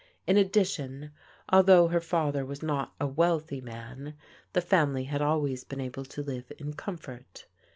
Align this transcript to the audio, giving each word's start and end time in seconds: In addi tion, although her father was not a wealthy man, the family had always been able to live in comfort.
In 0.25 0.35
addi 0.35 0.65
tion, 0.65 1.11
although 1.49 1.89
her 1.89 2.01
father 2.01 2.43
was 2.43 2.63
not 2.63 2.95
a 2.99 3.05
wealthy 3.05 3.61
man, 3.61 4.15
the 4.53 4.59
family 4.59 5.03
had 5.03 5.21
always 5.21 5.63
been 5.63 5.79
able 5.79 6.05
to 6.05 6.23
live 6.23 6.51
in 6.57 6.73
comfort. 6.73 7.45